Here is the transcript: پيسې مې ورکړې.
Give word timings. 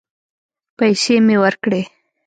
پيسې 0.77 1.15
مې 1.25 1.35
ورکړې. 1.43 1.81